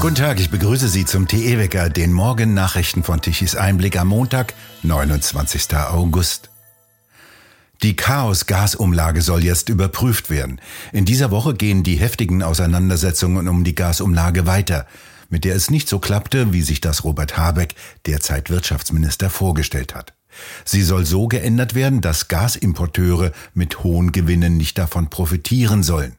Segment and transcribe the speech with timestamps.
[0.00, 4.54] Guten Tag, ich begrüße Sie zum TE-Wecker, den Morgen-Nachrichten von Tichys Einblick am Montag,
[4.84, 5.74] 29.
[5.74, 6.50] August.
[7.82, 10.60] Die Chaos-Gasumlage soll jetzt überprüft werden.
[10.92, 14.86] In dieser Woche gehen die heftigen Auseinandersetzungen um die Gasumlage weiter,
[15.30, 17.74] mit der es nicht so klappte, wie sich das Robert Habeck,
[18.06, 20.14] derzeit Wirtschaftsminister, vorgestellt hat.
[20.64, 26.16] Sie soll so geändert werden, dass Gasimporteure mit hohen Gewinnen nicht davon profitieren sollen.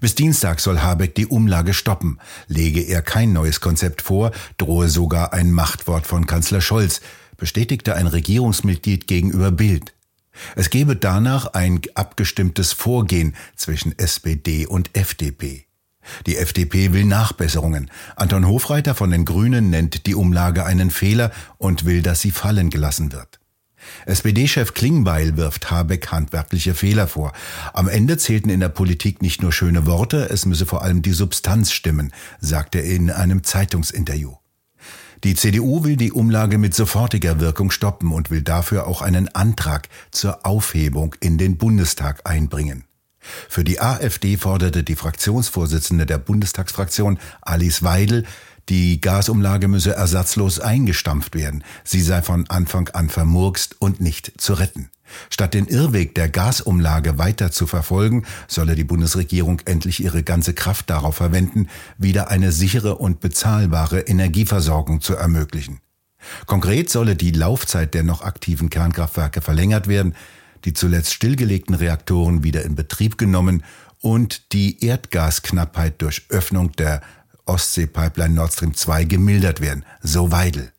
[0.00, 2.18] Bis Dienstag soll Habeck die Umlage stoppen.
[2.46, 7.00] Lege er kein neues Konzept vor, drohe sogar ein Machtwort von Kanzler Scholz,
[7.36, 9.94] bestätigte ein Regierungsmitglied gegenüber Bild.
[10.54, 15.66] Es gebe danach ein abgestimmtes Vorgehen zwischen SPD und FDP.
[16.26, 17.90] Die FDP will Nachbesserungen.
[18.16, 22.70] Anton Hofreiter von den Grünen nennt die Umlage einen Fehler und will, dass sie fallen
[22.70, 23.40] gelassen wird.
[24.06, 27.32] SPD-Chef Klingbeil wirft Habeck handwerkliche Fehler vor.
[27.72, 31.12] Am Ende zählten in der Politik nicht nur schöne Worte, es müsse vor allem die
[31.12, 34.34] Substanz stimmen, sagte er in einem Zeitungsinterview.
[35.24, 39.88] Die CDU will die Umlage mit sofortiger Wirkung stoppen und will dafür auch einen Antrag
[40.12, 42.84] zur Aufhebung in den Bundestag einbringen.
[43.48, 48.24] Für die AfD forderte die Fraktionsvorsitzende der Bundestagsfraktion Alice Weidel,
[48.68, 51.64] die Gasumlage müsse ersatzlos eingestampft werden.
[51.84, 54.90] Sie sei von Anfang an vermurkst und nicht zu retten.
[55.30, 60.90] Statt den Irrweg der Gasumlage weiter zu verfolgen, solle die Bundesregierung endlich ihre ganze Kraft
[60.90, 65.80] darauf verwenden, wieder eine sichere und bezahlbare Energieversorgung zu ermöglichen.
[66.46, 70.14] Konkret solle die Laufzeit der noch aktiven Kernkraftwerke verlängert werden,
[70.64, 73.62] die zuletzt stillgelegten Reaktoren wieder in Betrieb genommen
[74.00, 77.00] und die Erdgasknappheit durch Öffnung der
[77.48, 80.72] Ostsee-Pipeline Nord Stream 2 gemildert werden, so Weidel.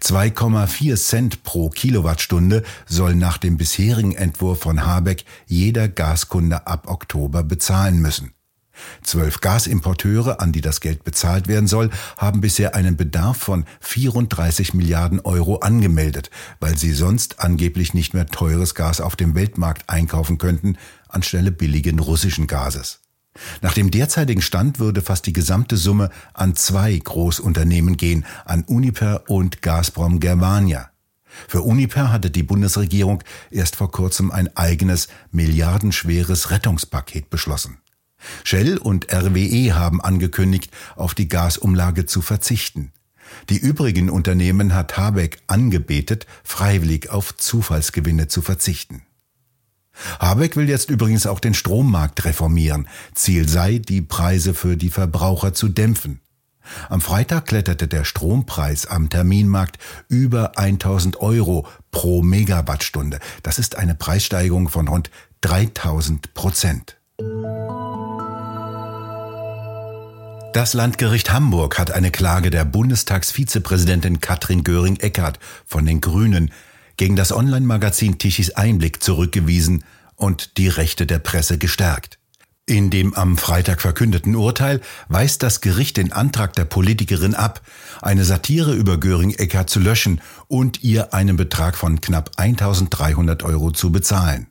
[0.00, 7.42] 2,4 Cent pro Kilowattstunde soll nach dem bisherigen Entwurf von Habeck jeder Gaskunde ab Oktober
[7.42, 8.32] bezahlen müssen.
[9.02, 14.72] Zwölf Gasimporteure, an die das Geld bezahlt werden soll, haben bisher einen Bedarf von 34
[14.72, 16.30] Milliarden Euro angemeldet,
[16.60, 20.76] weil sie sonst angeblich nicht mehr teures Gas auf dem Weltmarkt einkaufen könnten,
[21.08, 23.00] anstelle billigen russischen Gases.
[23.60, 29.24] Nach dem derzeitigen Stand würde fast die gesamte Summe an zwei Großunternehmen gehen, an Uniper
[29.28, 30.90] und Gazprom Germania.
[31.46, 37.78] Für Uniper hatte die Bundesregierung erst vor kurzem ein eigenes milliardenschweres Rettungspaket beschlossen.
[38.44, 42.92] Shell und RWE haben angekündigt, auf die Gasumlage zu verzichten.
[43.48, 49.02] Die übrigen Unternehmen hat Habeck angebetet, freiwillig auf Zufallsgewinne zu verzichten.
[50.18, 52.88] Habeck will jetzt übrigens auch den Strommarkt reformieren.
[53.14, 56.20] Ziel sei, die Preise für die Verbraucher zu dämpfen.
[56.88, 59.78] Am Freitag kletterte der Strompreis am Terminmarkt
[60.08, 63.20] über 1000 Euro pro Megawattstunde.
[63.42, 65.10] Das ist eine Preissteigerung von rund
[65.40, 66.96] 3000 Prozent.
[70.54, 76.50] Das Landgericht Hamburg hat eine Klage der Bundestagsvizepräsidentin Katrin Göring-Eckardt von den Grünen
[76.98, 79.84] gegen das Online-Magazin Tichys Einblick zurückgewiesen
[80.16, 82.18] und die Rechte der Presse gestärkt.
[82.66, 87.62] In dem am Freitag verkündeten Urteil weist das Gericht den Antrag der Politikerin ab,
[88.02, 93.90] eine Satire über Göring-Eckert zu löschen und ihr einen Betrag von knapp 1300 Euro zu
[93.90, 94.48] bezahlen.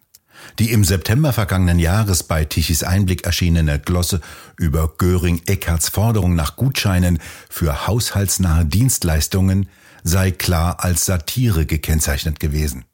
[0.58, 4.22] Die im September vergangenen Jahres bei Tichys Einblick erschienene Glosse
[4.58, 7.20] über Göring-Eckarts Forderung nach Gutscheinen
[7.50, 9.70] für haushaltsnahe Dienstleistungen
[10.08, 12.86] sei klar als Satire gekennzeichnet gewesen.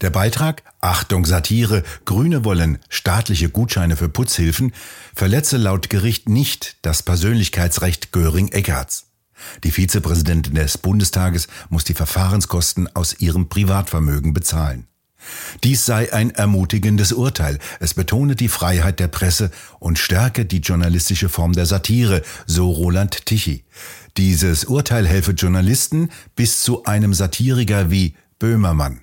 [0.00, 4.72] Der Beitrag Achtung Satire, Grüne wollen staatliche Gutscheine für Putzhilfen
[5.14, 9.06] verletze laut Gericht nicht das Persönlichkeitsrecht Göring-Eckarts.
[9.64, 14.86] Die Vizepräsidentin des Bundestages muss die Verfahrenskosten aus ihrem Privatvermögen bezahlen.
[15.64, 17.58] Dies sei ein ermutigendes Urteil.
[17.80, 23.26] Es betone die Freiheit der Presse und stärke die journalistische Form der Satire, so Roland
[23.26, 23.64] Tichy.
[24.16, 29.00] Dieses Urteil helfe Journalisten bis zu einem Satiriker wie Böhmermann.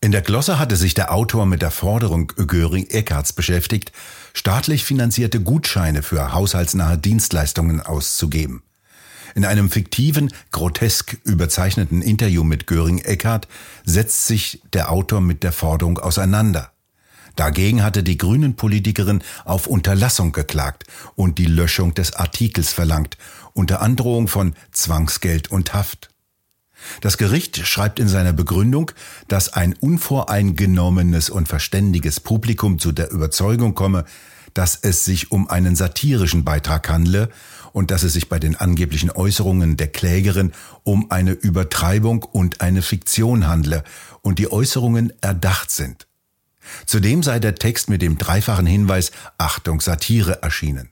[0.00, 3.92] In der Glosse hatte sich der Autor mit der Forderung Göring-Eckarts beschäftigt,
[4.34, 8.62] staatlich finanzierte Gutscheine für haushaltsnahe Dienstleistungen auszugeben.
[9.36, 13.48] In einem fiktiven, grotesk überzeichneten Interview mit Göring Eckardt
[13.84, 16.72] setzt sich der Autor mit der Forderung auseinander.
[17.36, 20.84] Dagegen hatte die Grünen-Politikerin auf Unterlassung geklagt
[21.16, 23.18] und die Löschung des Artikels verlangt,
[23.52, 26.08] unter Androhung von Zwangsgeld und Haft.
[27.02, 28.90] Das Gericht schreibt in seiner Begründung,
[29.28, 34.06] dass ein unvoreingenommenes und verständiges Publikum zu der Überzeugung komme,
[34.54, 37.28] dass es sich um einen satirischen Beitrag handle
[37.76, 40.52] und dass es sich bei den angeblichen Äußerungen der Klägerin
[40.82, 43.84] um eine Übertreibung und eine Fiktion handle
[44.22, 46.06] und die Äußerungen erdacht sind.
[46.86, 50.88] Zudem sei der Text mit dem dreifachen Hinweis Achtung Satire erschienen.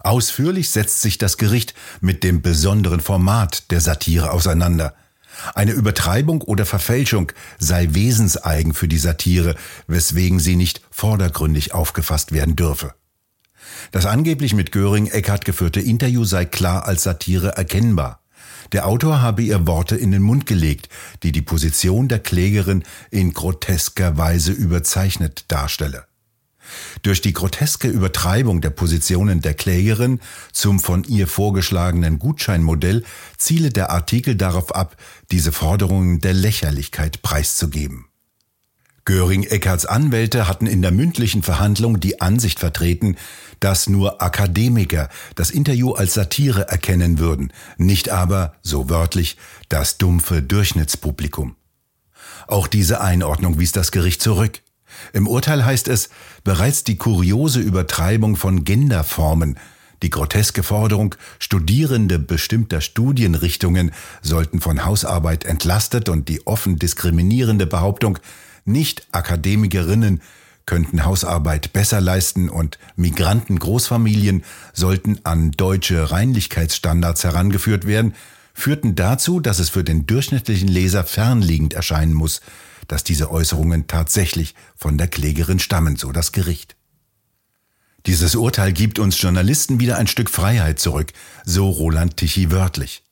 [0.00, 1.72] Ausführlich setzt sich das Gericht
[2.02, 4.94] mit dem besonderen Format der Satire auseinander.
[5.54, 9.54] Eine Übertreibung oder Verfälschung sei wesenseigen für die Satire,
[9.86, 12.92] weswegen sie nicht vordergründig aufgefasst werden dürfe.
[13.92, 18.20] Das angeblich mit Göring-Eckardt geführte Interview sei klar als Satire erkennbar.
[18.72, 20.88] Der Autor habe ihr Worte in den Mund gelegt,
[21.22, 26.04] die die Position der Klägerin in grotesker Weise überzeichnet darstelle.
[27.02, 30.20] Durch die groteske Übertreibung der Positionen der Klägerin
[30.52, 33.04] zum von ihr vorgeschlagenen Gutscheinmodell
[33.36, 34.96] ziele der Artikel darauf ab,
[35.32, 38.09] diese Forderungen der Lächerlichkeit preiszugeben.
[39.10, 43.16] Göring-Eckarts Anwälte hatten in der mündlichen Verhandlung die Ansicht vertreten,
[43.58, 49.36] dass nur Akademiker das Interview als Satire erkennen würden, nicht aber, so wörtlich,
[49.68, 51.56] das dumpfe Durchschnittspublikum.
[52.46, 54.60] Auch diese Einordnung wies das Gericht zurück.
[55.12, 56.10] Im Urteil heißt es,
[56.44, 59.58] bereits die kuriose Übertreibung von Genderformen,
[60.02, 63.92] die groteske Forderung, Studierende bestimmter Studienrichtungen
[64.22, 68.18] sollten von Hausarbeit entlastet und die offen diskriminierende Behauptung,
[68.64, 70.20] nicht-Akademikerinnen
[70.66, 78.14] könnten Hausarbeit besser leisten und Migranten-Großfamilien sollten an deutsche Reinlichkeitsstandards herangeführt werden,
[78.54, 82.40] führten dazu, dass es für den durchschnittlichen Leser fernliegend erscheinen muss,
[82.88, 86.76] dass diese Äußerungen tatsächlich von der Klägerin stammen, so das Gericht.
[88.06, 91.12] Dieses Urteil gibt uns Journalisten wieder ein Stück Freiheit zurück,
[91.44, 93.02] so Roland Tichy wörtlich.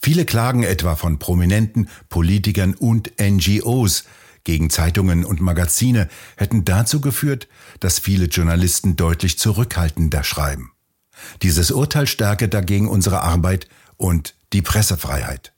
[0.00, 4.04] Viele klagen etwa von Prominenten, Politikern und NGOs,
[4.44, 7.48] gegen Zeitungen und Magazine hätten dazu geführt,
[7.80, 10.72] dass viele Journalisten deutlich zurückhaltender schreiben.
[11.42, 13.68] Dieses Urteil stärke dagegen unsere Arbeit
[13.98, 15.52] und die Pressefreiheit.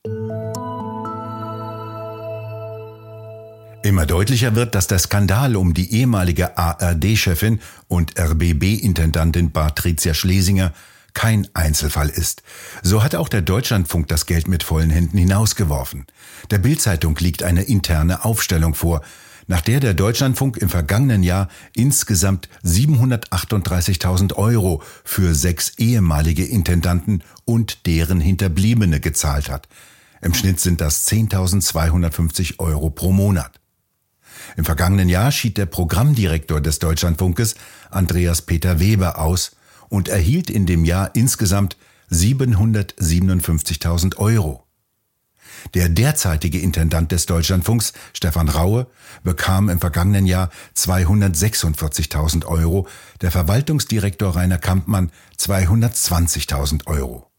[3.82, 10.74] Immer deutlicher wird, dass der Skandal um die ehemalige ARD-Chefin und RBB-Intendantin Patricia Schlesinger
[11.14, 12.42] kein Einzelfall ist.
[12.82, 16.04] So hat auch der Deutschlandfunk das Geld mit vollen Händen hinausgeworfen.
[16.50, 19.00] Der Bildzeitung liegt eine interne Aufstellung vor,
[19.46, 27.86] nach der der Deutschlandfunk im vergangenen Jahr insgesamt 738.000 Euro für sechs ehemalige Intendanten und
[27.86, 29.68] deren Hinterbliebene gezahlt hat.
[30.20, 33.59] Im Schnitt sind das 10.250 Euro pro Monat.
[34.56, 37.54] Im vergangenen Jahr schied der Programmdirektor des Deutschlandfunkes,
[37.90, 39.56] Andreas Peter Weber, aus
[39.88, 41.76] und erhielt in dem Jahr insgesamt
[42.10, 44.66] 757.000 Euro.
[45.74, 48.86] Der derzeitige Intendant des Deutschlandfunks, Stefan Raue,
[49.22, 52.88] bekam im vergangenen Jahr 246.000 Euro,
[53.20, 57.30] der Verwaltungsdirektor Rainer Kampmann 220.000 Euro.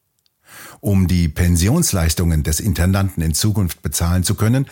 [0.82, 4.68] Um die Pensionsleistungen des Intendanten in Zukunft bezahlen zu können,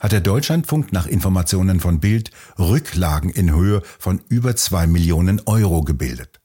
[0.00, 5.82] hat der Deutschlandfunk nach Informationen von Bild Rücklagen in Höhe von über zwei Millionen Euro
[5.82, 6.40] gebildet.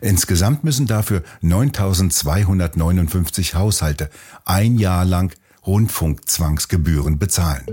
[0.00, 4.10] Insgesamt müssen dafür 9.259 Haushalte
[4.44, 5.32] ein Jahr lang
[5.66, 7.64] Rundfunkzwangsgebühren bezahlen.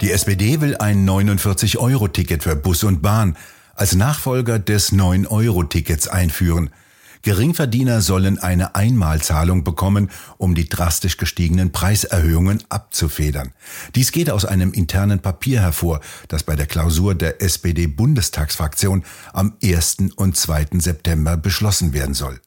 [0.00, 3.36] Die SPD will ein 49-Euro-Ticket für Bus und Bahn
[3.74, 6.70] als Nachfolger des 9-Euro-Tickets einführen–
[7.22, 13.52] Geringverdiener sollen eine Einmalzahlung bekommen, um die drastisch gestiegenen Preiserhöhungen abzufedern.
[13.94, 19.98] Dies geht aus einem internen Papier hervor, das bei der Klausur der SPD-Bundestagsfraktion am 1.
[20.16, 20.66] und 2.
[20.78, 22.40] September beschlossen werden soll.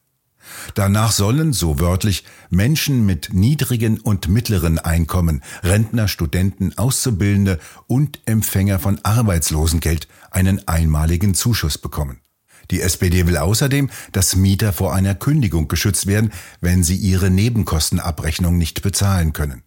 [0.74, 8.78] Danach sollen, so wörtlich, Menschen mit niedrigen und mittleren Einkommen, Rentner, Studenten, Auszubildende und Empfänger
[8.78, 12.20] von Arbeitslosengeld einen einmaligen Zuschuss bekommen.
[12.70, 18.58] Die SPD will außerdem, dass Mieter vor einer Kündigung geschützt werden, wenn sie ihre Nebenkostenabrechnung
[18.58, 19.62] nicht bezahlen können.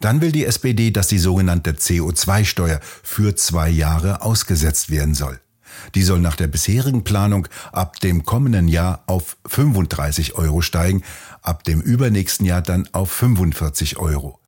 [0.00, 5.40] Dann will die SPD, dass die sogenannte CO2-Steuer für zwei Jahre ausgesetzt werden soll.
[5.94, 11.02] Die soll nach der bisherigen Planung ab dem kommenden Jahr auf 35 Euro steigen,
[11.42, 14.40] ab dem übernächsten Jahr dann auf 45 Euro.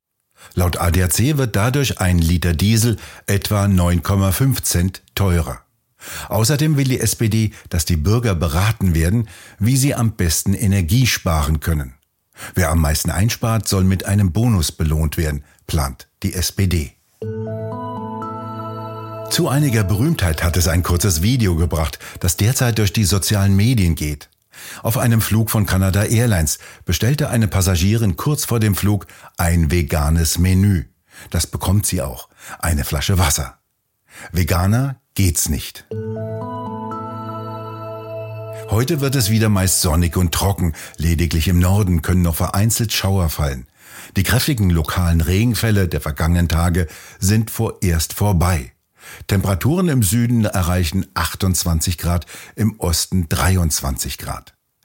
[0.55, 2.97] Laut ADAC wird dadurch ein Liter Diesel
[3.27, 5.61] etwa 9,5 Cent teurer.
[6.29, 9.27] Außerdem will die SPD, dass die Bürger beraten werden,
[9.59, 11.93] wie sie am besten Energie sparen können.
[12.55, 16.93] Wer am meisten einspart, soll mit einem Bonus belohnt werden, plant die SPD.
[19.29, 23.95] Zu einiger Berühmtheit hat es ein kurzes Video gebracht, das derzeit durch die sozialen Medien
[23.95, 24.29] geht.
[24.83, 30.37] Auf einem Flug von Canada Airlines bestellte eine Passagierin kurz vor dem Flug ein veganes
[30.37, 30.85] Menü.
[31.29, 32.29] Das bekommt sie auch.
[32.59, 33.59] Eine Flasche Wasser.
[34.31, 35.85] Veganer geht's nicht.
[38.69, 43.29] Heute wird es wieder meist sonnig und trocken, lediglich im Norden können noch vereinzelt Schauer
[43.29, 43.67] fallen.
[44.15, 46.87] Die kräftigen lokalen Regenfälle der vergangenen Tage
[47.19, 48.71] sind vorerst vorbei.
[49.27, 52.25] Temperaturen im Süden erreichen 28 Grad,
[52.55, 54.53] im Osten 23 Grad.